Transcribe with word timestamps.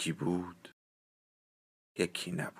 یکی 0.00 0.12
بود 0.12 0.74
یکی 1.98 2.32
نبود. 2.32 2.54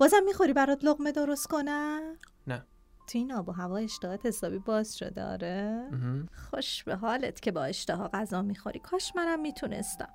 بازم 0.00 0.22
می‌خوری 0.24 0.52
برات 0.52 0.84
لقمه 0.84 1.12
درست 1.12 1.46
کنم؟ 1.46 2.18
نه. 2.46 2.66
تو 3.06 3.18
این 3.18 3.32
آب 3.32 3.48
و 3.48 3.52
هوا 3.52 3.76
اشتهات 3.76 4.26
حسابی 4.26 4.58
باز 4.58 4.98
شده 4.98 5.24
آره؟ 5.24 5.90
خوش 6.50 6.84
به 6.84 6.96
حالت 6.96 7.40
که 7.40 7.52
با 7.52 7.64
اشتها 7.64 8.08
غذا 8.08 8.42
می‌خوری. 8.42 8.78
کاش 8.78 9.12
منم 9.16 9.40
می‌تونستم. 9.40 10.14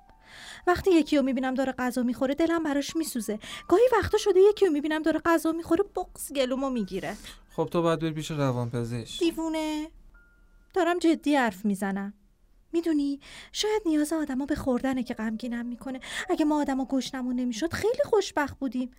وقتی 0.66 0.90
یکی 0.90 1.16
رو 1.16 1.22
می‌بینم 1.22 1.54
داره 1.54 1.72
غذا 1.72 2.02
می‌خوره 2.02 2.34
دلم 2.34 2.62
براش 2.62 2.96
میسوزه. 2.96 3.38
گاهی 3.68 3.82
وقتا 3.92 4.18
شده 4.18 4.40
یکی 4.40 4.66
رو 4.66 4.72
می‌بینم 4.72 5.02
داره 5.02 5.20
غذا 5.24 5.52
می‌خوره 5.52 5.84
بغز 5.96 6.32
گلومو 6.32 6.70
می‌گیره. 6.70 7.16
خب 7.56 7.68
تو 7.72 7.82
باید 7.82 7.98
بری 7.98 8.10
پیش 8.10 8.30
روانپزشک. 8.30 9.18
دیوونه. 9.20 9.90
دارم 10.74 10.98
جدی 10.98 11.36
حرف 11.36 11.64
می‌زنم. 11.64 12.14
می‌دونی 12.72 13.20
شاید 13.52 13.82
نیاز 13.86 14.12
آدما 14.12 14.46
به 14.46 14.54
خوردنه 14.54 15.02
که 15.02 15.14
غمگینم 15.14 15.66
می‌کنه. 15.66 16.00
اگه 16.30 16.44
ما 16.44 16.60
آدما 16.60 16.84
گشنمون 16.84 17.36
نمی‌شد 17.36 17.72
خیلی 17.72 18.02
خوشبخت 18.04 18.58
بودیم. 18.58 18.90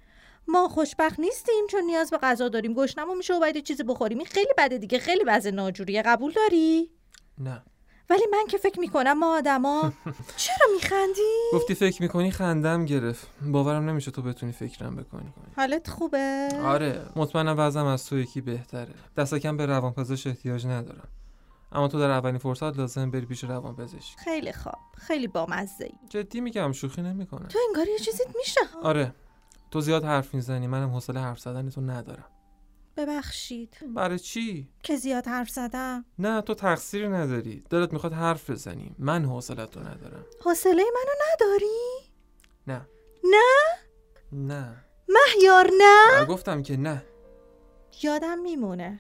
ما 0.48 0.68
خوشبخت 0.68 1.20
نیستیم 1.20 1.68
چون 1.70 1.84
نیاز 1.84 2.10
به 2.10 2.18
غذا 2.18 2.50
داریم. 2.50 2.74
گشنمون 2.74 3.18
میشه 3.18 3.34
و 3.34 3.40
باید 3.40 3.64
چیزی 3.64 3.84
بخوریم. 3.84 4.18
این 4.18 4.28
خیلی 4.28 4.54
بده 4.58 4.78
دیگه. 4.78 5.00
خیلی 5.00 5.24
وضع 5.28 5.50
ناجوریه. 5.50 6.02
قبول 6.02 6.32
داری؟ 6.32 6.90
نه. 7.38 7.64
ولی 8.10 8.24
من 8.32 8.48
که 8.50 8.58
فکر 8.58 8.80
می‌کنم 8.80 9.20
ما 9.20 9.38
آدما 9.38 9.94
چرا 10.38 10.68
میخندی؟ 10.74 11.22
گفتی 11.54 11.76
فکر 11.76 12.02
می‌کنی 12.02 12.32
خندم 12.32 12.86
گرفت. 12.86 13.28
باورم 13.42 13.90
نمیشه 13.90 14.12
تو 14.12 14.22
بتونی 14.22 14.52
فکرم 14.52 14.96
بکنی. 14.96 15.34
حالت 15.58 15.90
خوبه؟ 15.90 16.50
آره 16.64 17.06
مطمئنم 17.16 17.56
وضعم 17.58 17.86
از 17.86 18.06
تو 18.06 18.18
یکی 18.18 18.42
بهتره. 18.42 18.94
دست 19.18 19.36
کم 19.36 19.58
به 19.58 19.66
روانپزشک 19.66 20.28
احتیاج 20.28 20.68
ندارم. 20.68 21.08
اما 21.72 21.88
تو 21.88 22.00
در 22.00 22.10
اولین 22.12 22.38
فرصت 22.38 22.78
لازم 22.78 23.12
بری 23.12 23.26
پیش 23.26 23.44
روانپزشک. 23.44 24.18
خیلی 24.18 24.54
خوب. 24.54 24.74
خیلی 24.98 25.28
بامزه 25.28 25.86
ای 25.86 25.92
جدی 26.10 26.42
میگم 26.42 26.72
شوخی 26.72 27.02
نمی‌کنم 27.02 27.48
تو 27.48 27.60
انگار 27.68 27.88
یه 27.88 28.00
چیزیت 28.00 28.28
میشه. 28.38 28.60
آره. 28.84 29.14
تو 29.72 29.82
زیاد 29.82 30.04
حرف 30.04 30.34
می‌زنی. 30.34 30.68
منم 30.68 30.90
حوصله 30.90 31.20
حرف 31.20 31.40
زدن 31.40 31.70
تو 31.70 31.82
ندارم. 31.82 32.26
ببخشید. 32.98 33.78
برای 33.96 34.20
چی؟ 34.20 34.70
که 34.84 34.96
زیاد 34.96 35.28
حرف 35.28 35.50
زدم. 35.50 36.06
نه 36.20 36.42
تو 36.42 36.54
تقصیری 36.54 37.08
نداری. 37.08 37.64
دلت 37.70 37.94
می‌خواد 37.94 38.14
حرف 38.14 38.50
بزنی 38.50 38.96
من 39.00 39.26
حوصلت 39.26 39.78
رو 39.78 39.82
ندارم. 39.88 40.26
حوصله 40.42 40.84
منو 40.84 41.14
نداری؟ 41.34 41.80
نه. 42.68 42.88
نه؟ 43.24 43.44
نه. 44.32 44.84
مهیار 45.10 45.70
نه؟ 45.78 46.26
گفتم 46.26 46.64
که 46.64 46.78
نه. 46.78 47.04
یادم 48.04 48.40
میمونه. 48.40 49.00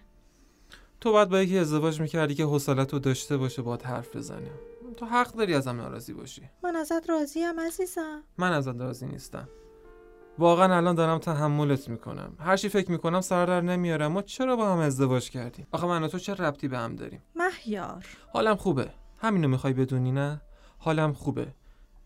تو 1.02 1.12
باید 1.12 1.30
با 1.30 1.42
یکی 1.42 1.58
ازدواج 1.58 2.02
می‌کردی 2.02 2.36
که 2.36 2.44
حوصلت 2.44 2.94
رو 2.94 3.00
داشته 3.00 3.38
باشه 3.38 3.62
باید 3.62 3.82
حرف 3.82 4.16
بزنه. 4.16 4.52
تو 4.98 5.06
حق 5.06 5.34
داری 5.34 5.54
ازم 5.54 5.82
ناراضی 5.82 6.14
باشی. 6.14 6.50
من 6.64 6.76
ازت 6.76 7.10
راضیم 7.10 7.60
عزیزم. 7.60 8.24
من 8.38 8.52
ازت 8.52 8.82
راضی 8.82 9.06
نیستم. 9.06 9.50
واقعا 10.40 10.78
الان 10.78 10.96
دارم 10.96 11.18
تحملت 11.18 11.90
می‌کنم. 11.90 12.34
هر 12.40 12.58
چی 12.58 12.70
فکر 12.70 12.92
می‌کنم 12.92 13.22
سر 13.22 13.46
در 13.46 13.62
نمیارم. 13.62 14.12
ما 14.12 14.22
چرا 14.22 14.56
با 14.56 14.74
هم 14.74 14.80
ازدواج 14.80 15.30
کردیم؟ 15.30 15.68
آخه 15.72 15.88
من 15.88 16.04
و 16.04 16.08
تو 16.08 16.20
چه 16.20 16.34
ربطی 16.34 16.68
به 16.68 16.78
هم 16.78 16.96
داریم؟ 16.96 17.22
مهیار. 17.36 18.06
حالم 18.34 18.56
خوبه. 18.56 18.90
همینو 19.22 19.48
می‌خوای 19.48 19.74
بدونی 19.74 20.12
نه؟ 20.12 20.42
حالم 20.78 21.14
خوبه. 21.14 21.48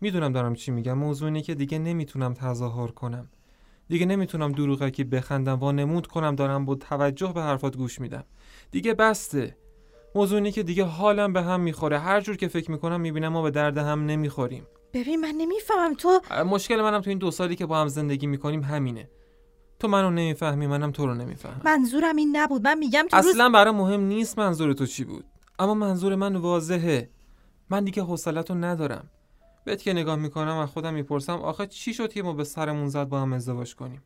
می‌دونم 0.00 0.32
دارم 0.32 0.54
چی 0.54 0.70
میگم. 0.70 0.98
موضوع 0.98 1.26
اینه 1.26 1.42
که 1.42 1.54
دیگه 1.54 1.78
نمی‌تونم 1.78 2.34
تظاهر 2.34 2.88
کنم. 2.88 3.28
دیگه 3.88 4.06
نمی‌تونم 4.06 4.52
دروغکی 4.52 5.04
بخندم 5.04 5.62
و 5.62 5.72
نمود 5.72 6.06
کنم 6.06 6.34
دارم 6.34 6.64
با 6.64 6.74
توجه 6.74 7.32
به 7.32 7.42
حرفات 7.42 7.76
گوش 7.76 8.00
میدم. 8.00 8.24
دیگه 8.70 8.94
بسته. 8.94 9.56
موضوع 10.14 10.36
اینه 10.36 10.52
که 10.52 10.62
دیگه 10.62 10.84
حالم 10.84 11.32
به 11.32 11.42
هم 11.42 11.60
می‌خوره. 11.60 11.98
هر 11.98 12.20
جور 12.20 12.36
که 12.36 12.48
فکر 12.48 12.70
می‌کنم 12.70 13.00
می‌بینم 13.00 13.28
ما 13.28 13.42
به 13.42 13.50
درد 13.50 13.78
هم 13.78 14.06
نمی‌خوریم. 14.06 14.66
ببین 14.94 15.20
من 15.20 15.34
نمی‌فهمم. 15.38 15.94
تو 15.94 16.20
مشکل 16.46 16.82
منم 16.82 17.00
تو 17.00 17.10
این 17.10 17.18
دو 17.18 17.30
سالی 17.30 17.56
که 17.56 17.66
با 17.66 17.80
هم 17.80 17.88
زندگی 17.88 18.26
می‌کنیم 18.26 18.62
همینه. 18.62 19.10
تو 19.78 19.88
منو 19.88 20.10
نمی‌فهمی 20.10 20.66
منم 20.66 20.90
تو 20.90 21.06
رو 21.06 21.14
نمی‌فهمم. 21.14 21.60
منظورم 21.64 22.16
این 22.16 22.36
نبود. 22.36 22.64
من 22.64 22.78
میگم 22.78 23.06
تو 23.10 23.16
اصلا 23.16 23.44
روز... 23.44 23.52
برای 23.52 23.74
مهم 23.74 24.00
نیست 24.00 24.38
منظور 24.38 24.72
تو 24.72 24.86
چی 24.86 25.04
بود. 25.04 25.24
اما 25.58 25.74
منظور 25.74 26.14
من 26.14 26.36
واضحه. 26.36 27.10
من 27.70 27.84
دیگه 27.84 28.02
حوصلت 28.02 28.50
رو 28.50 28.56
ندارم. 28.56 29.10
بهت 29.64 29.82
که 29.82 29.92
نگاه 29.92 30.16
می‌کنم 30.16 30.58
و 30.62 30.66
خودم 30.66 30.94
می‌پرسم 30.94 31.32
آخه 31.32 31.66
چی 31.66 31.94
شد 31.94 32.12
که 32.12 32.22
ما 32.22 32.32
به 32.32 32.44
سرمون 32.44 32.88
زد 32.88 33.08
با 33.08 33.20
هم 33.20 33.32
ازدواج 33.32 33.74
کنیم؟ 33.74 34.02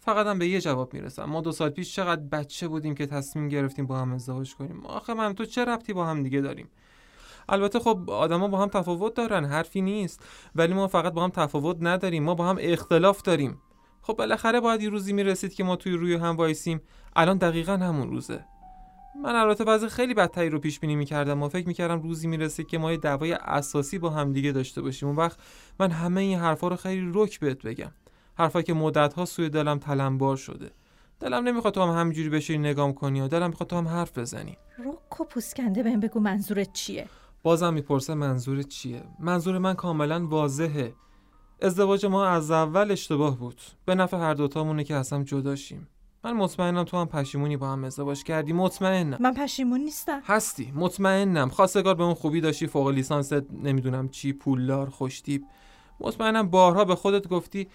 فقط 0.00 0.26
هم 0.26 0.38
به 0.38 0.48
یه 0.48 0.60
جواب 0.60 0.94
می‌رسم. 0.94 1.24
ما 1.24 1.40
دو 1.40 1.52
سال 1.52 1.70
پیش 1.70 1.94
چقدر 1.94 2.22
بچه 2.22 2.68
بودیم 2.68 2.94
که 2.94 3.06
تصمیم 3.06 3.48
گرفتیم 3.48 3.86
با 3.86 3.98
هم 3.98 4.12
ازدواج 4.12 4.54
کنیم؟ 4.54 4.86
آخه 4.86 5.14
من 5.14 5.34
تو 5.34 5.44
چه 5.44 5.64
ربطی 5.64 5.92
با 5.92 6.06
هم 6.06 6.22
دیگه 6.22 6.40
داریم؟ 6.40 6.68
البته 7.48 7.78
خب 7.78 8.10
آدما 8.10 8.48
با 8.48 8.58
هم 8.58 8.68
تفاوت 8.68 9.14
دارن 9.14 9.44
حرفی 9.44 9.80
نیست. 9.80 10.20
ولی 10.54 10.74
ما 10.74 10.88
فقط 10.88 11.12
با 11.12 11.24
هم 11.24 11.30
تفاوت 11.30 11.76
نداریم 11.80 12.24
ما 12.24 12.34
با 12.34 12.46
هم 12.46 12.56
اختلاف 12.60 13.22
داریم. 13.22 13.60
خب 14.02 14.16
بالاخره 14.16 14.60
باید 14.60 14.82
یه 14.82 14.88
روزی 14.88 15.12
می‌رسید 15.12 15.54
که 15.54 15.64
ما 15.64 15.76
توی 15.76 15.92
روی 15.92 16.14
هم 16.14 16.36
وایسیم. 16.36 16.80
الان 17.16 17.38
دقیقا 17.38 17.72
همون 17.76 18.08
روزه. 18.08 18.44
من 19.22 19.34
البته 19.34 19.64
بعضی 19.64 19.88
خیلی 19.88 20.14
بدتری 20.14 20.50
رو 20.50 20.58
پیش 20.58 20.80
بینی 20.80 20.96
می‌کردم 20.96 21.42
و 21.42 21.48
فکر 21.48 21.66
می‌کردم 21.68 22.02
روزی 22.02 22.28
می‌رسه 22.28 22.64
که 22.64 22.78
ما 22.78 22.92
یه 22.92 22.98
دعوای 22.98 23.32
اساسی 23.32 23.98
با 23.98 24.10
هم 24.10 24.32
دیگه 24.32 24.52
داشته 24.52 24.82
باشیم. 24.82 25.08
اون 25.08 25.16
وقت 25.16 25.38
من 25.80 25.90
همه 25.90 26.20
این 26.20 26.38
حرفا 26.38 26.68
رو 26.68 26.76
خیلی 26.76 27.10
رک 27.14 27.40
بهت 27.40 27.62
بگم. 27.62 27.90
حرفا 28.38 28.62
که 28.62 28.74
مدت 28.74 29.14
ها 29.14 29.24
سوی 29.24 29.48
دلم 29.48 29.78
تلمبار 29.78 30.36
شده. 30.36 30.70
دلم 31.20 31.44
نمی‌خواد 31.48 31.74
تو 31.74 31.82
هم 31.82 32.00
همینجوری 32.00 32.28
بشی 32.28 32.58
نگام 32.58 32.92
کنی 32.92 33.20
و 33.20 33.28
دلم 33.28 33.50
می‌خواد 33.50 33.70
تو 33.70 33.76
هم 33.76 33.88
حرف 33.88 34.18
بزنی. 34.18 34.56
رک 34.78 35.20
و 35.20 35.24
پوسکنده 35.24 35.82
بهم 35.82 36.00
بگو 36.00 36.20
منظورت 36.20 36.72
چیه؟ 36.72 37.06
بازم 37.44 37.74
می‌پرسه 37.74 38.14
منظور 38.14 38.62
چیه؟ 38.62 39.02
منظور 39.18 39.58
من 39.58 39.74
کاملا 39.74 40.26
واضحه. 40.26 40.94
ازدواج 41.62 42.06
ما 42.06 42.26
از 42.26 42.50
اول 42.50 42.90
اشتباه 42.90 43.38
بود. 43.38 43.60
به 43.86 43.94
نفع 43.94 44.16
هر 44.16 44.34
دوتامونه 44.34 44.84
که 44.84 44.94
اصلا 44.94 45.22
جداشیم. 45.22 45.88
من 46.24 46.32
مطمئنم 46.32 46.84
تو 46.84 46.96
هم 46.96 47.06
پشیمونی 47.06 47.56
با 47.56 47.72
هم 47.72 47.84
ازدواج 47.84 48.24
کردی. 48.24 48.52
مطمئنم. 48.52 49.18
من 49.20 49.34
پشیمون 49.34 49.80
نیستم. 49.80 50.20
هستی. 50.26 50.72
مطمئنم. 50.74 51.48
خواستگار 51.48 51.94
به 51.94 52.02
اون 52.02 52.14
خوبی 52.14 52.40
داشتی. 52.40 52.66
فوق 52.66 52.88
لیسانس 52.88 53.32
نمی‌دونم 53.62 54.08
چی 54.08 54.32
پولدار 54.32 54.90
خوشتیب 54.90 55.44
مطمئنم 56.00 56.48
بارها 56.48 56.84
به 56.84 56.94
خودت 56.94 57.28
گفتی 57.28 57.68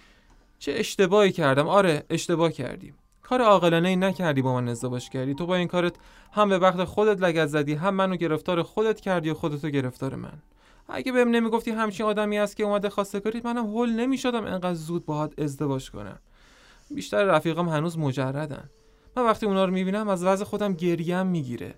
چه 0.59 0.71
اشتباهی 0.75 1.31
کردم. 1.31 1.67
آره 1.67 2.05
اشتباه 2.09 2.51
کردیم. 2.51 2.95
کار 3.29 3.41
عاقلانه 3.41 3.89
ای 3.89 3.95
نکردی 3.95 4.41
با 4.41 4.53
من 4.53 4.67
ازدواج 4.67 5.09
کردی. 5.09 5.33
تو 5.33 5.45
با 5.45 5.55
این 5.55 5.67
کارت 5.67 5.93
هم 6.31 6.49
به 6.49 6.59
وقت 6.59 6.83
خودت 6.83 7.21
لگت 7.21 7.47
زدی 7.47 7.73
هم 7.73 7.95
منو 7.95 8.15
گرفتار 8.15 8.63
خودت 8.63 8.99
کردی 8.99 9.29
و 9.29 9.33
خودتو 9.33 9.69
گرفتار 9.69 10.15
من. 10.15 10.33
اگه 10.87 11.11
بهم 11.11 11.29
نمی‌گفتی 11.29 11.71
همچین 11.71 12.05
آدمی 12.05 12.39
است 12.39 12.57
که 12.57 12.63
اومده 12.63 12.89
خواستگاری 12.89 13.41
منم 13.43 13.65
هول 13.65 13.89
نمی‌شدم 13.89 14.45
انقدر 14.45 14.73
زود 14.73 15.05
باهات 15.05 15.39
ازدواج 15.39 15.91
کنم. 15.91 16.19
بیشتر 16.91 17.23
رفیقام 17.23 17.69
هنوز 17.69 17.97
مجردن. 17.97 18.69
من 19.17 19.25
وقتی 19.25 19.45
اونا 19.45 19.65
رو 19.65 19.71
می‌بینم 19.71 20.07
از 20.07 20.23
وضع 20.23 20.45
خودم 20.45 20.73
گریم 20.73 21.27
می‌گیره. 21.27 21.75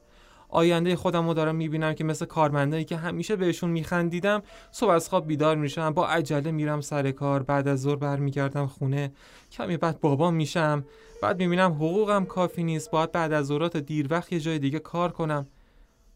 آینده 0.52 0.96
خودم 0.96 1.28
رو 1.28 1.34
دارم 1.34 1.56
می‌بینم 1.56 1.94
که 1.94 2.04
مثل 2.04 2.26
کارمندایی 2.26 2.86
که 2.86 2.98
همیشه 2.98 3.36
بهشون 3.36 3.70
میخندیدم 3.70 4.44
صبح 4.72 4.90
از 4.90 5.10
خواب 5.10 5.28
بیدار 5.28 5.56
میشم 5.56 5.94
با 5.94 6.08
عجله 6.08 6.52
میرم 6.52 6.82
سر 6.82 7.12
کار 7.12 7.44
بعد 7.44 7.68
از 7.68 7.82
ظهر 7.82 7.96
برمیگردم 7.96 8.68
خونه. 8.68 9.12
کمی 9.52 9.78
بعد 9.78 10.00
بابام 10.00 10.34
میشم 10.34 10.86
بعد 11.22 11.40
می‌بینم 11.40 11.72
حقوقم 11.72 12.26
کافی 12.26 12.64
نیست 12.64 12.92
باید 12.92 13.12
بعد 13.12 13.34
از 13.34 13.46
ظهرات 13.46 13.78
دیر 13.78 14.08
وقت 14.10 14.34
یه 14.34 14.40
جای 14.40 14.60
دیگه 14.60 14.80
کار 14.80 15.12
کنم. 15.12 15.48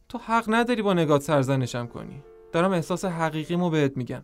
تو 0.10 0.18
حق 0.18 0.46
نداری 0.48 0.82
با 0.82 0.94
نگات 0.94 1.22
سرزنشم 1.22 1.88
کنی. 1.88 2.24
دارم 2.52 2.72
احساس 2.72 3.06
حقیقیمو 3.06 3.70
بهت 3.70 3.98
میگم. 3.98 4.24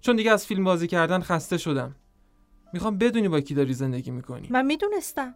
چون 0.00 0.16
دیگه 0.16 0.30
از 0.30 0.46
فیلم 0.46 0.64
بازی 0.64 0.86
کردن 0.86 1.20
خسته 1.20 1.58
شدم. 1.58 1.94
می‌خوام 2.72 2.98
بدونی 2.98 3.28
با 3.28 3.40
کی 3.40 3.54
داری 3.54 3.72
زندگی 3.74 4.10
می‌کنی. 4.10 4.48
من 4.50 4.66
می‌دونستم. 4.66 5.34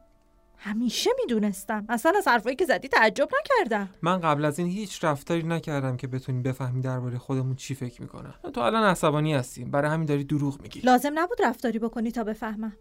همیشه 0.65 1.11
می‌دونستم. 1.21 1.87
اصلا 1.89 2.13
از 2.17 2.29
حرفایی 2.29 2.57
که 2.57 2.65
زدی 2.65 2.89
تعجب 2.89 3.29
نکردم. 3.41 3.89
من 4.03 4.21
قبل 4.21 4.45
از 4.45 4.59
این 4.59 4.69
هیچ 4.69 5.05
رفتاری 5.05 5.43
نکردم 5.43 5.97
که 5.97 6.07
بتونی 6.07 6.43
بفهمی 6.43 6.81
درباره 6.81 7.19
خودمون 7.19 7.57
چی 7.57 7.75
فکر 7.75 8.03
می‌کنم. 8.03 8.35
تو 8.55 8.61
الان 8.61 8.83
عصبانی 8.85 9.35
هستی 9.35 9.65
برای 9.65 9.91
همین 9.91 10.07
داری 10.07 10.25
دروغ 10.25 10.63
میگی. 10.63 10.81
لازم 10.81 11.13
نبود 11.15 11.43
رفتاری 11.43 11.79
بکنی 11.79 12.11
تا 12.11 12.25
بفهمم. 12.25 12.77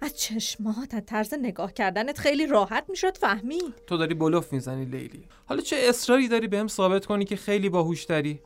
از 0.00 0.16
چشمات 0.16 0.94
از 0.94 1.02
طرز 1.06 1.34
نگاه 1.42 1.72
کردنت 1.72 2.18
خیلی 2.18 2.46
راحت 2.46 2.84
می‌شد 2.88 3.16
فهمید. 3.16 3.74
تو 3.86 3.96
داری 3.96 4.14
بلوف 4.14 4.52
می‌زنی 4.52 4.84
لیلی. 4.84 5.28
حالا 5.46 5.60
چه 5.60 5.76
اصراری 5.76 6.28
داری 6.28 6.48
بهم 6.48 6.68
ثابت 6.68 7.06
کنی 7.06 7.24
که 7.24 7.36
خیلی 7.36 7.68
باهوشتری 7.68 8.40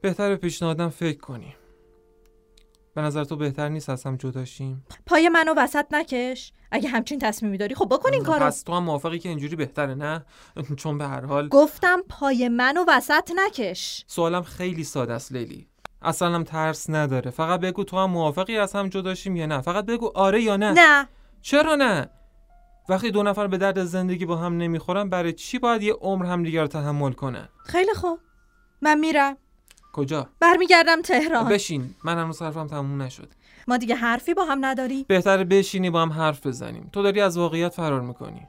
بهتر 0.00 0.28
به 0.28 0.36
پیشنهادم 0.36 0.88
فکر 0.88 1.18
کنی. 1.18 1.54
به 2.96 3.02
نظر 3.02 3.24
تو 3.24 3.36
بهتر 3.36 3.68
نیست 3.68 3.90
از 3.90 4.04
هم 4.04 4.16
جداشیم 4.16 4.86
پای 5.06 5.28
منو 5.28 5.54
وسط 5.56 5.86
نکش. 5.90 6.52
اگه 6.70 6.88
همچین 6.88 7.18
تصمیمی 7.18 7.58
داری 7.58 7.74
خب 7.74 7.88
بکن 7.90 8.12
این 8.12 8.22
کارو. 8.22 8.46
پس 8.46 8.62
تو 8.62 8.74
هم 8.74 8.82
موافقی 8.82 9.18
که 9.18 9.28
اینجوری 9.28 9.56
بهتره 9.56 9.94
نه؟ 9.94 10.24
چون 10.76 10.98
به 10.98 11.06
هر 11.06 11.24
حال 11.24 11.48
گفتم 11.48 12.02
پای 12.08 12.48
منو 12.48 12.84
وسط 12.88 13.30
نکش. 13.36 14.04
سوالم 14.06 14.42
خیلی 14.42 14.84
ساده 14.84 15.12
است 15.12 15.32
لیلی. 15.32 15.68
اصلا 16.02 16.34
هم 16.34 16.44
ترس 16.44 16.90
نداره. 16.90 17.30
فقط 17.30 17.60
بگو 17.60 17.84
تو 17.84 17.98
هم 17.98 18.10
موافقی 18.10 18.58
از 18.58 18.72
هم 18.72 18.88
جداشیم 18.88 19.36
یا 19.36 19.46
نه؟ 19.46 19.60
فقط 19.60 19.86
بگو 19.86 20.12
آره 20.14 20.42
یا 20.42 20.56
نه. 20.56 20.72
نه. 20.72 21.08
چرا 21.42 21.74
نه؟ 21.74 22.10
وقتی 22.88 23.10
دو 23.10 23.22
نفر 23.22 23.46
به 23.46 23.58
درد 23.58 23.84
زندگی 23.84 24.26
با 24.26 24.36
هم 24.36 24.56
نمی‌خورن 24.56 25.08
برای 25.08 25.32
چی 25.32 25.58
باید 25.58 25.82
یه 25.82 25.92
عمر 25.92 26.26
همدیگه 26.26 26.60
رو 26.60 26.66
تحمل 26.66 27.12
کنن؟ 27.12 27.48
خیلی 27.64 27.94
خوب. 27.94 28.18
من 28.82 28.98
میرم. 28.98 29.36
کجا؟ 29.96 30.28
برمیگردم 30.40 31.02
تهران. 31.02 31.48
بشین 31.48 31.94
من 32.04 32.18
هنوز 32.18 32.42
حرفم 32.42 32.66
تموم 32.66 33.02
نشد. 33.02 33.28
ما 33.68 33.76
دیگه 33.76 33.94
حرفی 33.94 34.34
با 34.34 34.44
هم 34.44 34.64
نداری 34.64 35.04
بهتره 35.08 35.44
بشینی 35.44 35.90
با 35.90 36.02
هم 36.02 36.12
حرف 36.12 36.46
بزنیم. 36.46 36.90
تو 36.92 37.02
داری 37.02 37.20
از 37.20 37.38
واقعیت 37.38 37.74
فرار 37.74 38.00
می‌کنی. 38.00 38.42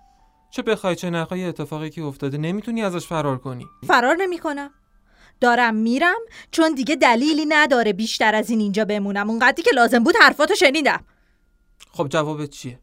چه 0.51 0.61
بخوای 0.61 0.95
چه 0.95 1.09
نخوای 1.09 1.45
اتفاقی 1.45 1.89
که 1.89 2.03
افتاده 2.03 2.38
نمی‌تونی 2.38 2.83
ازش 2.83 3.07
فرار 3.07 3.38
کنی. 3.38 3.65
فرار 3.88 4.15
نمی‌کنم. 4.15 4.69
دارم 5.41 5.75
میرم 5.75 6.19
چون 6.51 6.75
دیگه 6.75 6.95
دلیلی 6.95 7.45
نداره 7.49 7.94
بیشتر 7.94 8.35
از 8.35 8.49
این 8.49 8.59
اینجا 8.59 8.85
بمونم. 8.85 9.29
اونقدری 9.29 9.63
که 9.63 9.71
لازم 9.73 10.03
بود 10.03 10.15
حرفاتو 10.21 10.55
شنیدم. 10.55 11.05
خب 11.91 12.07
جوابت 12.09 12.49
چیه؟ 12.49 12.79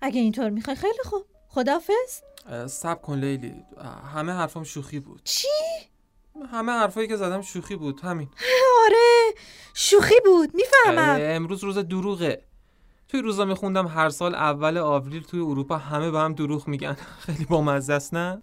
اگه 0.00 0.20
اینطور 0.20 0.50
می‌خوای 0.50 0.76
خیلی 0.76 1.02
خوب. 1.04 1.24
خدافز 1.48 2.22
اه، 2.50 2.66
صبر 2.66 3.00
کن 3.00 3.18
لیلی. 3.18 3.54
همه 4.14 4.32
حرفام 4.32 4.64
شوخی 4.64 5.00
بود. 5.00 5.20
چی؟ 5.24 5.48
همه 6.52 6.72
حرفایی 6.72 7.08
که 7.08 7.16
زدم 7.16 7.42
شوخی 7.42 7.76
بود 7.76 8.00
همین. 8.00 8.28
آره 8.84 9.34
شوخی 9.74 10.14
بود 10.24 10.50
می‌فهمم. 10.54 11.18
امروز 11.20 11.64
روز 11.64 11.78
دروغه. 11.78 12.42
توی 13.08 13.22
روزا 13.22 13.44
میخوندم 13.44 13.86
هر 13.86 14.08
سال 14.08 14.34
اول 14.34 14.78
آوریل 14.78 15.22
توی 15.22 15.40
اروپا 15.40 15.76
همه 15.76 16.10
به 16.10 16.18
هم 16.18 16.32
دروغ 16.34 16.68
میگن. 16.68 16.96
خیلی 17.26 17.44
بامزه 17.44 17.92
است 17.92 18.14
نه؟ 18.14 18.40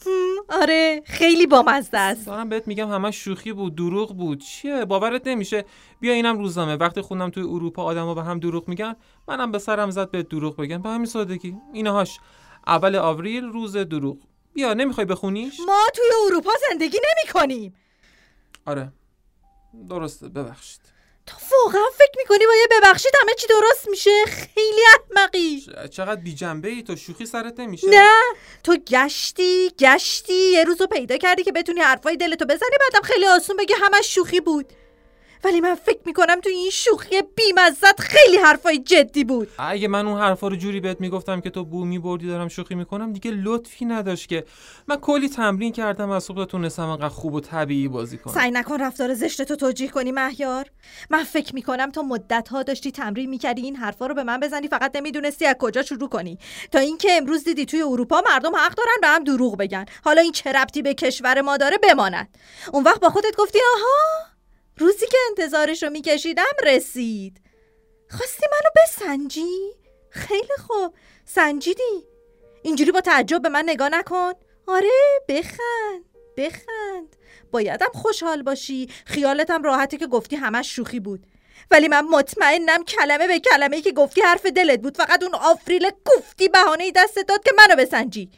آره 0.50 1.02
خیلی 1.06 1.48
بامزه 1.48 1.98
است. 1.98 2.26
دارم 2.26 2.50
بهت 2.50 2.68
میگم 2.68 2.90
همه 2.92 3.12
شوخی 3.12 3.54
بود 3.54 3.76
دروغ 3.76 4.18
بود. 4.18 4.40
چیه؟ 4.40 4.86
باورت 4.86 5.28
نمیشه. 5.28 5.66
بیا 6.00 6.14
اینم 6.14 6.38
روزنامه 6.38 6.76
وقتی 6.76 7.02
خوندم 7.02 7.30
توی 7.30 7.44
اروپا 7.44 7.84
آدما 7.84 8.14
به 8.14 8.24
هم 8.24 8.40
دروغ 8.40 8.68
میگن 8.68 8.96
منم 9.28 9.52
به 9.52 9.60
سرم 9.60 9.90
زد 9.92 10.12
به 10.12 10.24
دروغ 10.24 10.56
بگم 10.58 10.82
به 10.82 10.90
همین 10.90 11.06
سادگی. 11.06 11.56
اینهاش 11.74 12.20
اول 12.68 12.96
آوریل 12.96 13.44
روز 13.44 13.78
دروغ. 13.78 14.18
بیا 14.54 14.74
نمی‌خوای 14.74 15.06
بخونیش؟ 15.06 15.60
ما 15.68 15.80
توی 15.96 16.06
اروپا 16.28 16.52
زندگی 16.70 16.98
نمی 16.98 17.34
کنیم 17.34 17.76
آره. 18.66 18.92
درسته 19.90 20.30
ببخشید. 20.30 20.82
تو 21.26 21.36
واقعا 21.64 21.84
فکر 21.94 22.18
می‌کنی 22.18 22.46
با 22.46 22.54
یه 22.56 22.68
ببخشید 22.72 23.12
همه 23.22 23.34
چی 23.34 23.48
درست 23.48 23.90
میشه؟ 23.90 24.26
خیلی 24.26 24.82
احمقی. 24.94 25.66
چقدر 25.92 26.22
بی 26.22 26.34
جنبه 26.34 26.68
ای 26.68 26.84
تو 26.84 26.96
شوخی 26.96 27.26
سرت 27.26 27.60
نمیشه؟ 27.60 27.88
نه. 27.90 28.10
تو 28.64 28.76
گشتی 28.76 29.70
گشتی 29.80 30.52
یه 30.52 30.64
روزو 30.64 30.88
پیدا 30.88 31.18
کردی 31.18 31.44
که 31.44 31.52
بتونی 31.52 31.80
حرفای 31.80 32.18
دلتو 32.18 32.46
بزنی 32.46 32.78
بعدم 32.80 33.08
خیلی 33.08 33.26
آسون 33.26 33.58
بگی 33.58 33.74
همش 33.82 34.16
شوخی 34.16 34.40
بود. 34.40 34.74
ولی 35.44 35.62
من 35.62 35.76
فکر 35.76 36.00
می‌کنم 36.06 36.42
تو 36.42 36.50
این 36.50 36.70
شوخی 36.70 37.22
بیمزت 37.36 38.02
خیلی 38.02 38.38
حرفای 38.38 38.78
جدی 38.78 39.24
بود. 39.24 39.50
اگه 39.58 39.88
من 39.88 40.08
اون 40.08 40.20
حرفا 40.20 40.48
رو 40.48 40.56
جوری 40.56 40.80
بهت 40.80 41.02
می‌گفتم 41.02 41.42
که 41.42 41.50
تو 41.50 41.64
بو 41.64 41.86
میبردی 41.86 42.28
دارم 42.28 42.48
شوخی 42.48 42.76
می‌کنم 42.76 43.14
دیگه 43.14 43.32
لطفی 43.32 43.86
نداشت 43.86 44.30
که. 44.30 44.46
من 44.88 44.96
کلی 44.96 45.30
تمرین 45.30 45.72
کردم 45.72 46.10
از 46.10 46.24
صبح 46.24 46.46
تونستم 46.46 46.90
انقدر 46.90 47.10
خوب 47.10 47.34
و 47.34 47.40
طبیعی 47.40 47.88
بازی 47.88 48.18
کنم. 48.18 48.34
سعی 48.34 48.52
نکن 48.52 48.82
رفتار 48.82 49.14
زشت 49.14 49.42
تو 49.42 49.56
توجیه 49.56 49.88
کنی 49.88 50.12
مهیار. 50.12 50.66
من 51.10 51.24
فکر 51.24 51.56
می‌کنم 51.56 51.92
تو 51.92 52.04
مدت 52.04 52.48
ها 52.50 52.64
داشتی 52.64 52.92
تمرین 52.92 53.30
می‌کردی 53.30 53.62
این 53.62 53.76
حرفا 53.76 54.08
رو 54.08 54.16
به 54.16 54.24
من 54.24 54.40
بزنی 54.40 54.68
فقط 54.68 54.96
نمی‌دونستی 54.96 55.46
از 55.46 55.56
کجا 55.60 55.82
شروع 55.82 56.10
کنی. 56.10 56.38
تا 56.72 56.80
اینکه 56.80 57.12
امروز 57.12 57.44
دیدی 57.44 57.66
توی 57.66 57.82
اروپا 57.82 58.24
مردم 58.32 58.56
حق 58.56 58.76
دارن 58.76 58.98
به 59.02 59.08
هم 59.08 59.24
دروغ 59.24 59.58
بگن. 59.58 59.86
حالا 60.04 60.22
این 60.22 60.32
چه 60.32 60.52
ربطی 60.52 60.82
به 60.82 60.94
کشور 60.94 61.42
ما 61.42 61.58
داره 61.58 61.78
بماند. 61.78 62.28
اون 62.74 62.84
وقت 62.84 63.00
با 63.00 63.10
خودت 63.10 63.36
گفتی 63.38 63.60
آها! 63.76 64.33
روزی 64.78 65.06
که 65.08 65.18
انتظارش 65.30 65.84
رو 65.84 65.90
میکشیدم 65.90 66.54
رسید. 66.64 67.42
خواستی 68.10 68.46
منو 68.52 68.84
بسنجی؟ 68.84 69.74
خیلی 70.10 70.54
خوب. 70.68 70.94
سنجیدی؟ 71.26 72.08
اینجوری 72.64 72.92
با 72.92 73.02
تعجب 73.02 73.42
به 73.42 73.50
من 73.50 73.64
نگاه 73.68 73.90
نکن. 73.90 74.34
آره 74.68 74.90
بخند 75.30 76.06
بخند. 76.38 77.16
بایدم 77.52 77.88
خوشحال 77.94 78.42
باشی. 78.42 78.90
خیالتم 79.06 79.64
راحته 79.64 79.98
که 79.98 80.08
گفتی 80.08 80.36
همش 80.36 80.76
شوخی 80.76 81.00
بود. 81.00 81.26
ولی 81.72 81.88
من 81.88 82.06
مطمئنم 82.06 82.84
کلمه 82.84 83.28
به 83.28 83.40
کلمه 83.40 83.82
که 83.82 83.92
گفتی 83.92 84.22
حرف 84.22 84.46
دلت 84.46 84.82
بود. 84.82 84.98
فقط 84.98 85.24
اون 85.24 85.36
آفریل 85.36 85.90
گفتی 86.06 86.50
بهانه 86.50 86.92
دستت 86.92 87.26
داد 87.28 87.44
که 87.44 87.52
منو 87.58 87.76
بسنجی. 87.76 88.30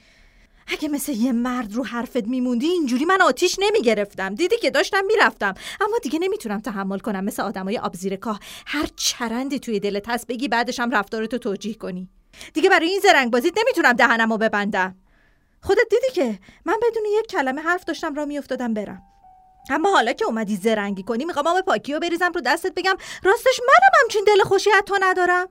اگه 0.67 0.89
مثل 0.89 1.11
یه 1.11 1.31
مرد 1.31 1.73
رو 1.73 1.85
حرفت 1.85 2.27
میموندی 2.27 2.67
اینجوری 2.67 3.05
من 3.05 3.21
آتیش 3.21 3.55
نمی‌گرفتم. 3.59 4.35
دیدی 4.35 4.57
که 4.57 4.71
داشتم 4.71 5.05
می‌رفتم. 5.05 5.53
اما 5.81 5.97
دیگه 6.03 6.19
نمی‌تونم 6.19 6.59
تحمل 6.59 6.99
کنم 6.99 7.23
مثل 7.23 7.43
آدمای 7.43 7.77
آب 7.77 7.95
زیر 7.95 8.15
کاه. 8.15 8.39
هر 8.67 8.85
چرندی 8.95 9.59
توی 9.59 9.79
دلت 9.79 10.09
هست 10.09 10.27
بگی 10.27 10.47
بعدش 10.47 10.79
هم 10.79 10.91
رفتارتو 10.91 11.37
توجیه 11.37 11.73
کنی. 11.73 12.09
دیگه 12.53 12.69
برای 12.69 12.89
این 12.89 12.99
زرنگ 12.99 13.31
بازیت 13.31 13.53
نمی‌تونم 13.57 13.93
دهنمو 13.93 14.37
ببندم. 14.37 14.95
خودت 15.61 15.87
دیدی 15.89 16.13
که 16.13 16.39
من 16.65 16.75
بدون 16.89 17.03
یک 17.19 17.27
کلمه 17.27 17.61
حرف 17.61 17.83
داشتم 17.83 18.15
را 18.15 18.25
میافتادم 18.25 18.73
برم. 18.73 19.01
اما 19.69 19.89
حالا 19.89 20.13
که 20.13 20.25
اومدی 20.25 20.55
زرنگی 20.55 21.03
کنی 21.03 21.25
می‌خوام 21.25 21.47
آب 21.47 21.61
پاکی 21.61 21.93
رو 21.93 21.99
بریزم 21.99 22.31
رو 22.35 22.41
دستت 22.41 22.73
بگم 22.75 22.95
راستش 23.23 23.59
منم 23.59 24.01
همچین 24.01 24.23
دل 24.27 24.43
خوشی 24.43 24.69
تو 24.85 24.97
ندارم. 25.01 25.49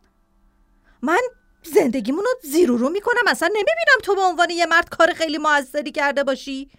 من 1.02 1.20
زندگیمونو 1.64 2.28
زیر 2.42 2.70
و 2.70 2.76
رو 2.76 2.88
می‌کنم. 2.88 3.22
اصلا 3.26 3.48
نمی‌بینم 3.48 4.00
تو 4.02 4.14
به 4.14 4.20
عنوان 4.20 4.50
یه 4.50 4.66
مرد 4.66 4.88
کار 4.88 5.12
خیلی 5.12 5.38
موثری 5.38 5.92
کرده 5.92 6.24
باشی. 6.24 6.70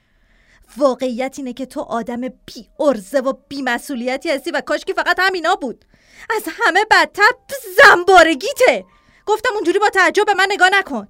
واقعیت 0.78 1.36
اینه 1.38 1.54
که 1.54 1.66
تو 1.66 1.81
آدم 1.81 2.21
بی 2.21 2.69
ارزه 2.80 3.19
و 3.19 3.33
بی 3.48 3.62
مسئولیتی 3.62 4.31
هستی 4.31 4.52
و 4.52 4.62
کاش 4.62 4.86
که 4.86 4.94
فقط 4.94 5.19
همینا 5.19 5.56
بود. 5.56 5.86
از 6.30 6.44
همه 6.48 6.86
بدتر 6.92 7.30
زنبارگیته. 7.78 8.86
گفتم 9.26 9.50
اونجوری 9.54 9.80
با 9.80 9.90
تعجب 9.90 10.26
به 10.26 10.33
من 10.33 10.48
نگاه 10.50 10.69
نکن. 10.74 11.07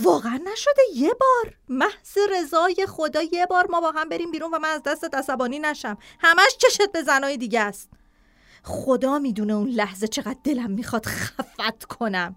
واقعا 0.00 0.40
نشده 0.52 0.82
یه 0.94 1.10
بار. 1.20 1.54
محض 1.68 2.18
رضای 2.30 2.86
خدا 2.88 3.22
یه 3.22 3.46
بار 3.46 3.66
ما 3.70 3.80
با 3.80 3.90
هم 3.90 4.08
بریم 4.08 4.30
بیرون 4.30 4.54
و 4.54 4.58
من 4.58 4.68
از 4.68 4.82
دست 4.82 5.14
عصبانی 5.14 5.58
نشم. 5.58 5.98
همش 6.20 6.56
چشت 6.58 6.92
به 6.92 7.02
زنای 7.02 7.36
دیگه 7.36 7.60
است. 7.60 7.90
خدا 8.64 9.18
می‌دونه 9.18 9.52
اون 9.52 9.68
لحظه 9.68 10.08
چقدر 10.08 10.38
دلم 10.44 10.70
می‌خواد 10.70 11.06
خفت 11.06 11.84
کنم. 11.84 12.36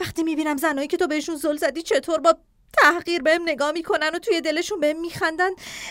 وقتی 0.00 0.22
می‌بینم 0.22 0.56
زنایی 0.56 0.88
که 0.88 0.96
تو 0.96 1.06
بهشون 1.06 1.36
زل 1.36 1.56
زدی 1.56 1.82
چطور 1.82 2.18
با 2.18 2.36
تحقیر 2.82 3.22
بهم 3.22 3.42
نگاه 3.42 3.72
می‌کنن 3.72 4.10
و 4.14 4.18
توی 4.18 4.40
دلشون 4.40 4.80
بهم 4.80 5.00
میخندن 5.00 5.50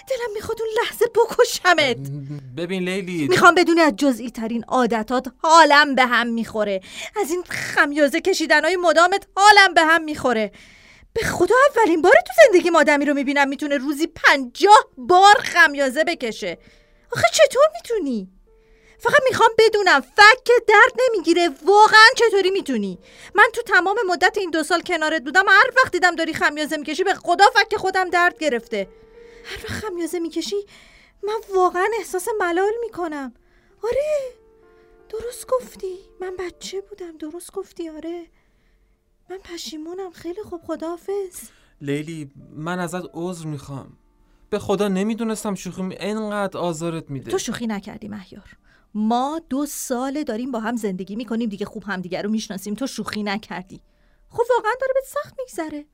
دلم 0.10 0.34
می‌خواد 0.34 0.58
اون 0.62 0.70
لحظه 0.84 1.06
بکشمت. 1.16 1.98
ببین 2.58 2.84
لیلی. 2.84 3.28
می‌خوام 3.28 3.56
بدونی 3.56 3.82
از 3.82 3.94
جزئی 3.96 4.32
ترین 4.32 4.64
عادتات 4.64 5.28
حالم 5.38 5.96
به 5.96 6.06
هم 6.06 6.28
می‌خوره. 6.28 6.82
از 7.22 7.32
این 7.32 7.44
خمیازه 7.50 8.22
کشیدن 8.22 8.66
های 8.66 8.76
مدامت 8.76 9.28
حالم 9.36 9.74
به 9.74 9.82
هم 9.82 10.04
می‌خوره. 10.04 10.52
به 11.14 11.24
خدا 11.24 11.56
اولین 11.76 12.02
بار 12.02 12.14
تو 12.28 12.34
زندگی 12.46 12.70
آدمی 12.70 13.06
رو 13.06 13.14
می‌بینم 13.14 13.50
می‌تونه 13.50 13.78
روزی 13.78 14.08
پنجاه 14.08 14.86
بار 14.98 15.36
خمیازه 15.40 16.04
بکشه. 16.04 16.58
آخه 17.12 17.28
چطور 17.34 17.64
می‌تونی؟ 17.74 18.30
فقط 19.00 19.22
می‌خوام 19.30 19.50
بدونم 19.60 20.02
فک 20.02 20.48
درد 20.68 20.94
نمی‌گیره. 21.06 21.50
واقعا 21.66 22.08
چطوری 22.18 22.52
می‌تونی؟ 22.52 23.00
من 23.36 23.48
تو 23.54 23.62
تمام 23.62 23.98
مدت 24.08 24.38
این 24.38 24.50
دو 24.50 24.64
سال 24.64 24.82
کنارت 24.82 25.24
بودم 25.24 25.44
هر 25.48 25.72
وقت 25.78 25.92
دیدم 25.92 26.16
داری 26.16 26.34
خمیازه 26.34 26.78
می‌کشی 26.78 27.04
به 27.04 27.14
خدا 27.14 27.46
فک 27.54 27.76
خودم 27.76 28.10
درد 28.10 28.40
گرفته. 28.40 28.90
هر 29.46 29.58
وقت 29.58 29.86
خمیازه 29.86 30.20
می‌کشی 30.20 30.66
من 31.24 31.56
واقعا 31.56 31.88
احساس 31.98 32.28
ملال 32.40 32.74
می‌کنم. 32.82 33.34
آره 33.84 34.34
درست 35.10 35.48
گفتی. 35.48 35.96
من 36.22 36.36
بچه 36.40 36.82
بودم 36.82 37.18
درست 37.18 37.52
گفتی 37.52 37.90
آره. 37.90 38.26
من 39.30 39.38
پشیمونم. 39.38 40.12
خیلی 40.12 40.44
خوب 40.44 40.62
خداحافظ. 40.68 41.50
لیلی 41.82 42.32
من 42.56 42.80
ازت 42.80 43.04
عذر 43.14 43.46
می‌خوام. 43.48 43.98
به 44.50 44.60
خدا 44.60 44.88
نمی‌دونستم 44.88 45.56
شوخی 45.56 45.82
انقدر 46.00 46.58
آزارت 46.58 47.10
میده. 47.10 47.32
تو 47.32 47.38
شوخی 47.38 47.68
نکردی 47.68 48.08
مهیار. 48.08 48.58
ما 48.96 49.42
دو 49.50 49.66
ساله 49.66 50.24
داریم 50.24 50.52
با 50.52 50.60
هم 50.60 50.76
زندگی 50.76 51.16
می‌کنیم 51.16 51.50
دیگه 51.50 51.66
خوب 51.66 51.84
همدیگه 51.88 52.22
رو 52.22 52.30
می‌شناسیم. 52.30 52.74
تو 52.74 52.88
شوخی 52.88 53.24
نکردی. 53.24 53.82
خب 54.30 54.44
واقعا 54.50 54.72
داره 54.82 54.94
بهت 54.94 55.04
سخت 55.04 55.36
میگذره. 55.40 55.86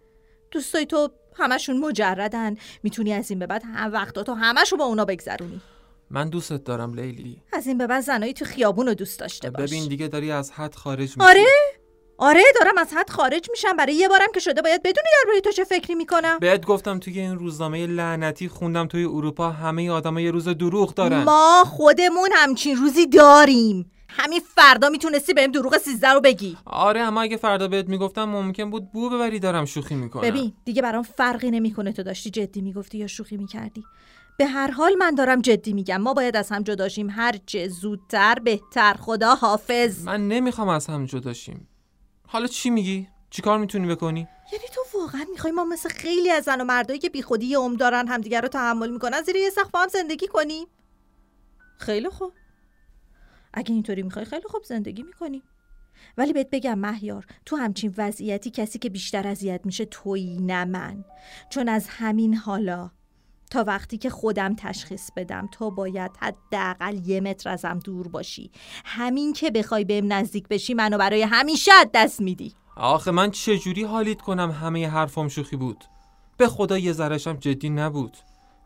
دوستای 0.51 0.85
تو 0.85 1.09
همشون 1.35 1.77
مجردن. 1.77 2.55
می‌تونی 2.83 3.13
از 3.13 3.29
این 3.29 3.39
به 3.39 3.47
بعد 3.47 3.63
هم 3.65 3.93
وقتا 3.93 4.23
تو 4.23 4.33
همشو 4.33 4.77
با 4.77 4.83
اونا 4.83 5.05
بگذرونی. 5.05 5.61
من 6.09 6.29
دوستت 6.29 6.63
دارم 6.63 6.93
لیلی. 6.93 7.41
از 7.53 7.67
این 7.67 7.77
به 7.77 7.87
بعد 7.87 8.03
زنایی 8.03 8.33
تو 8.33 8.45
خیابون 8.45 8.87
رو 8.87 8.93
دوست 8.93 9.19
داشته 9.19 9.49
باش. 9.49 9.69
ببین 9.69 9.87
دیگه 9.87 10.07
داری 10.07 10.31
از 10.31 10.51
حد 10.51 10.75
خارج 10.75 11.17
میشی. 11.17 11.29
آره؟ 11.29 11.45
آره 12.23 12.43
دارم 12.59 12.77
از 12.77 12.93
حد 12.93 13.09
خارج 13.09 13.47
میشم. 13.51 13.75
برای 13.77 13.93
یه 13.93 14.07
بارم 14.07 14.27
که 14.33 14.39
شده 14.39 14.61
باید 14.61 14.83
بدونی 14.83 15.07
درباره 15.21 15.41
تو 15.41 15.51
چه 15.51 15.63
فکری 15.63 15.95
می‌کنم. 15.95 16.39
بهت 16.39 16.65
گفتم 16.65 16.99
توی 16.99 17.19
این 17.19 17.35
روزنامه 17.35 17.87
لعنتی 17.87 18.47
خوندم. 18.47 18.87
توی 18.87 19.05
اروپا 19.05 19.49
همه 19.49 19.91
آدما 19.91 20.21
یه 20.21 20.31
روز 20.31 20.47
دروغ 20.47 20.93
دارن. 20.93 21.23
ما 21.23 21.63
خودمون 21.67 22.29
همچین 22.33 22.77
روزی 22.77 23.07
داریم. 23.07 23.91
همین 24.09 24.41
فردا 24.55 24.89
می‌تونستی 24.89 25.33
بهم 25.33 25.51
دروغ 25.51 25.77
سیزده 25.77 26.07
رو 26.09 26.21
بگی. 26.21 26.57
آره 26.65 27.01
اما 27.01 27.21
اگه 27.21 27.37
فردا 27.37 27.67
بهت 27.67 27.89
می‌گفتم 27.89 28.23
ممکن 28.23 28.69
بود 28.69 28.91
بو 28.91 29.09
ببری 29.09 29.39
دارم 29.39 29.65
شوخی 29.65 29.95
می‌کنم. 29.95 30.21
ببین 30.21 30.53
دیگه 30.65 30.81
برام 30.81 31.03
فرقی 31.03 31.51
نمی‌کنه 31.51 31.93
تو 31.93 32.03
داشتی 32.03 32.29
جدی 32.29 32.61
می‌گفتی 32.61 32.97
یا 32.97 33.07
شوخی 33.07 33.37
می‌کردی. 33.37 33.83
به 34.37 34.45
هر 34.45 34.71
حال 34.71 34.95
من 34.99 35.15
دارم 35.15 35.41
جدی 35.41 35.73
میگم. 35.73 35.97
ما 35.97 36.13
باید 36.13 36.37
از 36.37 36.49
هم 36.49 36.63
جدا 36.63 36.89
شیم. 36.89 37.09
هر 37.09 37.35
چه 37.45 37.67
زودتر 37.67 38.35
بهتر. 38.43 38.93
خدا 38.93 39.35
حافظ. 39.35 40.03
من 40.03 40.27
نمی‌خوام 40.27 40.69
از 40.69 40.87
هم 40.87 41.05
جدا 41.05 41.33
شیم. 41.33 41.67
حالا 42.31 42.47
چی 42.47 42.69
میگی؟ 42.69 43.07
چیکار 43.29 43.59
می‌تونی 43.59 43.87
بکنی؟ 43.87 44.27
یعنی 44.51 44.65
تو 44.73 44.99
واقعا 44.99 45.25
می‌خوای 45.31 45.53
ما 45.53 45.65
مثل 45.65 45.89
خیلی 45.89 46.31
از 46.31 46.43
زن 46.43 46.61
و 46.61 46.63
مردایی 46.63 46.99
که 46.99 47.09
بیخودی 47.09 47.55
عمر 47.55 47.77
دارن 47.77 48.07
همدیگه 48.07 48.41
رو 48.41 48.47
تحمل 48.47 48.89
می‌کنن 48.89 49.21
زیر 49.21 49.35
یه 49.35 49.49
سقف 49.49 49.75
هم 49.75 49.87
زندگی 49.87 50.27
کنیم؟ 50.27 50.67
خیلی 51.77 52.09
خوب. 52.09 52.33
اگه 53.53 53.73
اینطوری 53.73 54.03
می‌خوای 54.03 54.25
خیلی 54.25 54.47
خوب 54.47 54.63
زندگی 54.63 55.03
می‌کنیم 55.03 55.43
ولی 56.17 56.33
بهت 56.33 56.49
بگم 56.51 56.79
مهیار 56.79 57.25
تو 57.45 57.55
همچین 57.55 57.93
وضعیتی 57.97 58.51
کسی 58.51 58.79
که 58.79 58.89
بیشتر 58.89 59.27
اذیت 59.27 59.61
میشه 59.65 59.85
تویی 59.85 60.37
نه 60.37 60.65
من. 60.65 61.05
چون 61.49 61.69
از 61.69 61.87
همین 61.87 62.35
حالا 62.35 62.91
تا 63.51 63.63
وقتی 63.67 63.97
که 63.97 64.09
خودم 64.09 64.55
تشخیص 64.55 65.09
بدم 65.15 65.49
تو 65.51 65.71
باید 65.71 66.11
حداقل 66.19 67.07
یه 67.07 67.21
متر 67.21 67.49
ازم 67.49 67.79
دور 67.79 68.07
باشی. 68.07 68.51
همین 68.85 69.33
که 69.33 69.51
بخوای 69.51 69.83
بهم 69.83 70.13
نزدیک 70.13 70.47
بشی 70.47 70.73
منو 70.73 70.97
برای 70.97 71.21
همیشه 71.21 71.71
دست 71.93 72.21
میدی. 72.21 72.53
آخه 72.77 73.11
من 73.11 73.31
چجوری 73.31 73.83
حالیت 73.83 74.21
کنم 74.21 74.51
همه 74.51 74.87
حرفام 74.87 75.27
شوخی 75.27 75.55
بود؟ 75.55 75.83
به 76.37 76.47
خدا 76.47 76.77
یه 76.77 76.93
ذرهشم 76.93 77.37
جدی 77.37 77.69
نبود. 77.69 78.17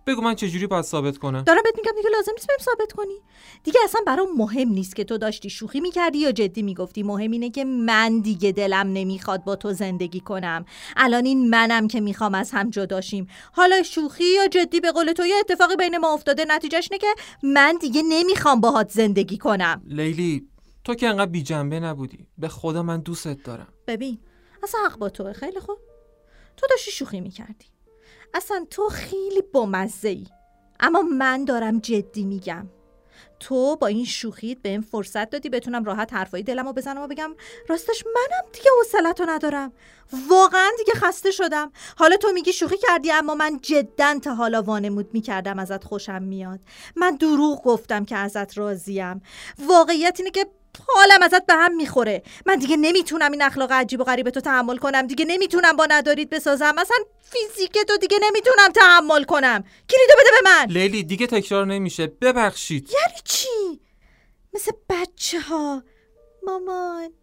بگو 0.07 0.21
من 0.21 0.35
چجوری 0.35 0.67
باید 0.67 0.85
ثابت 0.85 1.17
کنم؟ 1.17 1.41
دارم 1.41 1.61
بهت 1.63 1.75
میگم 1.77 1.91
دیگه 1.97 2.09
لازم 2.09 2.31
نیست 2.31 2.47
بهم 2.47 2.57
ثابت 2.61 2.91
کنی. 2.91 3.21
دیگه 3.63 3.79
اصلا 3.83 4.01
برام 4.07 4.27
مهم 4.37 4.69
نیست 4.69 4.95
که 4.95 5.03
تو 5.03 5.17
داشتی 5.17 5.49
شوخی 5.49 5.79
می‌کردی 5.79 6.17
یا 6.17 6.31
جدی 6.31 6.61
می‌گفتی. 6.61 7.03
مهم 7.03 7.31
اینه 7.31 7.49
که 7.49 7.65
من 7.65 8.19
دیگه 8.19 8.51
دلم 8.51 8.87
نمی‌خواد 8.93 9.43
با 9.43 9.55
تو 9.55 9.73
زندگی 9.73 10.19
کنم. 10.19 10.65
الان 10.97 11.25
این 11.25 11.49
منم 11.49 11.87
که 11.87 12.01
می‌خوام 12.01 12.35
از 12.35 12.51
هم 12.51 12.69
جداشیم 12.69 13.27
حالا 13.51 13.83
شوخی 13.83 14.23
یا 14.23 14.47
جدی 14.47 14.79
به 14.79 14.91
قول 14.91 15.11
تو 15.13 15.25
یه 15.25 15.35
اتفاقی 15.35 15.75
بین 15.75 15.97
ما 15.97 16.13
افتاده 16.13 16.45
نتیجهش 16.47 16.87
اینه 16.91 16.99
که 16.99 17.07
من 17.43 17.77
دیگه 17.81 18.01
نمی‌خوام 18.09 18.61
باهات 18.61 18.89
زندگی 18.89 19.37
کنم. 19.37 19.81
لیلی 19.85 20.47
تو 20.83 20.95
که 20.95 21.07
انقدر 21.07 21.31
بی 21.31 21.43
جنبه 21.43 21.79
نبودی. 21.79 22.27
به 22.37 22.47
خدا 22.47 22.83
من 22.83 22.99
دوستت 22.99 23.43
دارم. 23.43 23.67
ببین 23.87 24.19
اصلا 24.63 24.79
حق 24.85 24.97
با 24.97 25.09
توه. 25.09 25.33
خیلی 25.33 25.59
خوب. 25.59 25.77
تو 26.57 26.67
داشتی 26.69 26.91
شوخی 26.91 27.21
می‌کردی. 27.21 27.65
اصلا 28.35 28.65
تو 28.69 28.89
خیلی 28.89 29.41
بامزه 29.53 30.09
ای 30.09 30.27
اما 30.79 31.01
من 31.01 31.45
دارم 31.45 31.79
جدی 31.79 32.23
میگم. 32.23 32.67
تو 33.39 33.75
با 33.75 33.87
این 33.87 34.05
شوخیت 34.05 34.57
بهم 34.61 34.81
فرصت 34.81 35.29
دادی 35.29 35.49
بتونم 35.49 35.83
راحت 35.83 36.13
حرفای 36.13 36.43
دلم 36.43 36.65
رو 36.65 36.73
بزنم 36.73 37.01
و 37.01 37.07
بگم 37.07 37.35
راستش 37.67 38.03
منم 38.05 38.51
دیگه 38.53 38.69
حوصلت 38.79 39.19
رو 39.19 39.29
ندارم. 39.29 39.73
واقعا 40.29 40.69
دیگه 40.77 40.93
خسته 40.93 41.31
شدم. 41.31 41.71
حالا 41.97 42.17
تو 42.17 42.31
میگی 42.33 42.53
شوخی 42.53 42.77
کردی 42.77 43.11
اما 43.11 43.35
من 43.35 43.59
جدا 43.61 44.19
تا 44.19 44.35
حالا 44.35 44.61
وانمود 44.61 45.13
می‌کردم 45.13 45.59
ازت 45.59 45.83
خوشم 45.83 46.23
میاد. 46.23 46.59
من 46.95 47.15
دروغ 47.15 47.63
گفتم 47.63 48.05
که 48.05 48.15
ازت 48.15 48.57
راضیم. 48.57 49.21
واقعیت 49.67 50.15
اینه 50.19 50.31
که 50.31 50.45
حالم 50.87 51.21
ازت 51.21 51.45
به 51.45 51.53
هم 51.53 51.75
می‌خوره. 51.75 52.23
من 52.45 52.55
دیگه 52.55 52.77
نمی‌تونم 52.77 53.31
این 53.31 53.41
اخلاق 53.41 53.71
عجیب 53.71 54.01
و 54.01 54.03
غریب 54.03 54.29
تو 54.29 54.41
تحمل 54.41 54.77
کنم. 54.77 55.07
دیگه 55.07 55.25
نمی‌تونم 55.25 55.75
با 55.75 55.85
ندارید 55.89 56.29
بسازم. 56.29 56.75
مثلا 56.77 56.97
فیزیک 57.21 57.77
تو 57.87 57.97
دیگه 57.97 58.17
نمی‌تونم 58.21 58.71
تحمل 58.75 59.23
کنم. 59.23 59.63
کلیدو 59.89 60.13
بده 60.19 60.29
به 60.31 60.49
من. 60.49 60.65
لیلی 60.69 61.03
دیگه 61.03 61.27
تکرار 61.27 61.65
نمیشه. 61.65 62.07
ببخشید. 62.07 62.89
یعنی 62.89 63.19
چی؟ 63.23 63.81
مثل 64.53 64.71
بچه 64.89 65.39
ها 65.39 65.83
مامان 66.43 67.13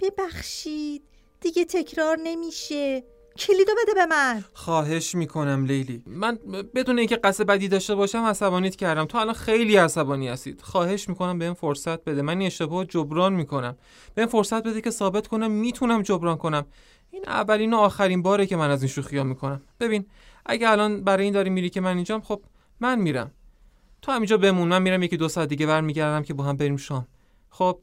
ببخشید. 0.00 1.02
دیگه 1.40 1.64
تکرار 1.64 2.18
نمیشه. 2.22 3.04
کلیدو 3.38 3.72
بده 3.82 3.94
به 3.94 4.06
من. 4.06 4.44
خواهش 4.54 5.14
می‌کنم 5.14 5.64
لیلی. 5.64 6.02
من 6.06 6.38
بدون 6.74 6.98
اینکه 6.98 7.16
قصد 7.16 7.46
بدی 7.46 7.68
داشته 7.68 7.94
باشم 7.94 8.18
عصبانیت 8.18 8.76
کردم. 8.76 9.04
تو 9.04 9.18
الان 9.18 9.34
خیلی 9.34 9.76
عصبانی 9.76 10.28
هستید. 10.28 10.60
خواهش 10.60 11.08
می‌کنم 11.08 11.38
بهم 11.38 11.54
فرصت 11.54 12.04
بده. 12.04 12.22
من 12.22 12.38
این 12.38 12.46
اشتباه 12.46 12.84
جبران 12.84 13.32
می‌کنم. 13.32 13.76
بهم 14.14 14.26
فرصت 14.26 14.62
بده 14.62 14.80
که 14.80 14.90
ثابت 14.90 15.26
کنم 15.26 15.50
می‌تونم 15.50 16.02
جبران 16.02 16.36
کنم. 16.36 16.66
این 17.10 17.24
اولین 17.26 17.74
و 17.74 17.76
آخرین 17.76 18.22
باره 18.22 18.46
که 18.46 18.56
من 18.56 18.70
از 18.70 18.82
این 18.82 18.88
شوخی 18.88 19.22
می‌کنم. 19.22 19.62
ببین 19.80 20.06
اگه 20.46 20.70
الان 20.70 21.04
برای 21.04 21.24
این 21.24 21.32
داری 21.32 21.50
میری 21.50 21.70
که 21.70 21.80
من 21.80 21.96
اینجام 21.96 22.20
خب 22.20 22.42
من 22.80 22.98
میرم. 22.98 23.30
تو 24.02 24.12
همینجا 24.12 24.36
بمون. 24.36 24.68
من 24.68 24.82
میرم 24.82 25.02
یکی 25.02 25.16
دو 25.16 25.28
ساعت 25.28 25.48
دیگه 25.48 25.66
برمیگردم 25.66 26.22
که 26.22 26.34
با 26.34 26.44
هم 26.44 26.56
بریم 26.56 26.76
شام. 26.76 27.06
خب 27.50 27.78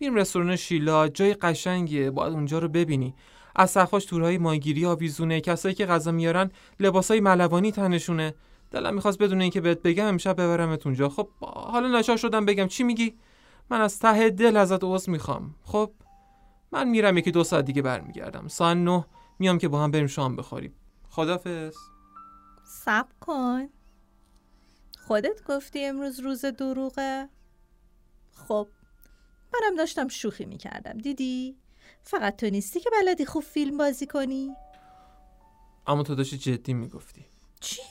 میریم 0.00 0.14
رستوران 0.14 0.56
شیلا. 0.56 1.08
جای 1.08 1.34
قشنگیه. 1.34 2.10
باید 2.10 2.32
اونجا 2.32 2.58
رو 2.58 2.68
ببینی. 2.68 3.14
از 3.56 3.70
سقفاش 3.70 4.04
تورهای 4.04 4.38
ماهیگیری 4.38 4.86
آویزونه. 4.86 5.40
کسایی 5.40 5.74
که 5.74 5.86
غذا 5.86 6.12
میارن 6.12 6.50
لباسای 6.80 7.20
ملوانی 7.20 7.72
تنشونه. 7.72 8.34
دلم 8.70 8.94
می‌خواست 8.94 9.18
بدون 9.18 9.40
اینکه 9.40 9.60
بهت 9.60 9.82
بگم 9.82 10.06
امشب 10.06 10.32
ببرمت 10.32 10.86
اونجا. 10.86 11.08
خب 11.08 11.28
حالا 11.40 11.98
نشا 11.98 12.16
شدم 12.16 12.46
بگم 12.46 12.66
چی 12.66 12.82
میگی؟ 12.84 13.14
من 13.70 13.80
از 13.80 13.98
ته 13.98 14.30
دل 14.30 14.56
ازت 14.56 14.84
عذر 14.84 15.12
می‌خوام. 15.12 15.54
خب 15.64 15.92
من 16.72 16.88
میرم 16.88 17.18
یکی 17.18 17.30
دو 17.30 17.44
ساعت 17.44 17.64
دیگه 17.64 17.82
برمیگردم. 17.82 18.48
ساعت 18.48 18.76
نه 18.76 19.04
میام 19.38 19.58
که 19.58 19.68
با 19.68 19.82
هم 19.84 19.90
بریم 19.90 20.06
شام 20.06 20.36
بخوریم. 20.36 20.74
خدافظ. 21.08 21.74
سب 22.64 23.06
کن. 23.20 23.68
خودت 25.06 25.44
گفتی 25.48 25.84
امروز 25.84 26.20
روز 26.20 26.44
دروغه. 26.44 27.28
خب 28.48 28.68
منم 29.54 29.76
داشتم 29.76 30.08
شوخی 30.08 30.44
می‌کردم. 30.44 30.98
دیدی؟ 30.98 31.56
فقط 32.02 32.36
تو 32.36 32.46
نیستی 32.50 32.80
که 32.80 32.90
بلدی 32.90 33.24
خوب 33.24 33.42
فیلم 33.42 33.76
بازی 33.76 34.06
کنی؟ 34.06 34.54
اما 35.86 36.02
تو 36.02 36.14
داشتی 36.14 36.38
جدی 36.38 36.74
می‌گفتی. 36.74 37.24
چیه؟ 37.60 37.84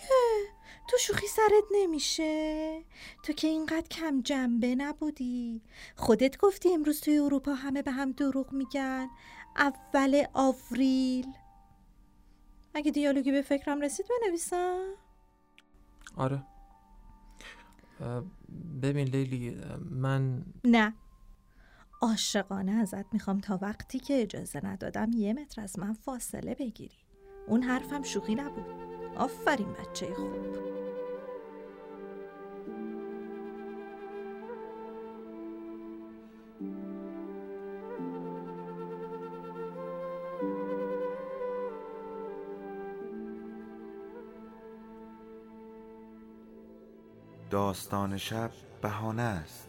تو 0.90 0.98
شوخی 0.98 1.28
سرت 1.28 1.64
نمیشه؟ 1.72 2.84
تو 3.24 3.34
که 3.34 3.48
اینقدر 3.48 3.88
کم 3.92 4.22
جنبه 4.22 4.76
نبودی؟ 4.76 5.62
خودت 5.96 6.38
گفتی 6.38 6.74
امروز 6.74 7.02
توی 7.02 7.18
اروپا 7.20 7.54
همه 7.54 7.82
به 7.82 7.92
هم 7.92 8.12
دروغ 8.12 8.54
میگن. 8.54 9.10
اول 9.58 10.24
آوریل. 10.34 11.28
اگه 12.74 12.92
دیالوگی 12.92 13.32
به 13.32 13.42
فکرم 13.42 13.82
رسید 13.82 14.06
بنویسم. 14.22 14.94
آره. 16.18 16.44
ببین 18.82 19.08
لیلی 19.08 19.62
من 19.92 20.46
نه. 20.64 20.94
عاشقانه 22.02 22.72
ازت 22.72 23.14
می‌خوام 23.14 23.40
تا 23.40 23.60
وقتی 23.62 24.00
که 24.00 24.22
اجازه 24.22 24.66
ندادم 24.66 25.12
یه 25.12 25.34
متر 25.34 25.62
از 25.62 25.80
من 25.80 25.94
فاصله 25.94 26.56
بگیری. 26.56 26.98
اون 27.48 27.64
حرفم 27.64 28.04
شوخی 28.04 28.36
نبود. 28.36 28.66
آفرین 29.16 29.74
بچه 29.74 30.14
خوب. 30.14 30.60
داستان 47.50 48.18
شب 48.18 48.52
بهانه 48.82 49.22
است. 49.22 49.69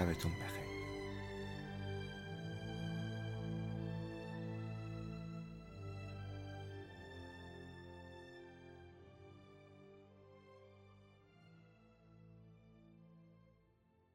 شبتون 0.00 0.32
بخیر. 0.32 0.69